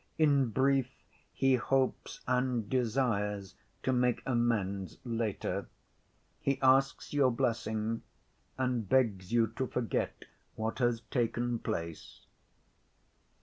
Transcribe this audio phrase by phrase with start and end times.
[0.17, 0.89] In brief,
[1.31, 3.53] he hopes and desires
[3.83, 5.67] to make amends later.
[6.39, 8.01] He asks your blessing,
[8.57, 10.25] and begs you to forget
[10.55, 12.25] what has taken place."